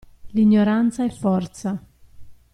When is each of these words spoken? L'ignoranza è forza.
L'ignoranza 0.31 1.05
è 1.05 1.11
forza. 1.11 1.79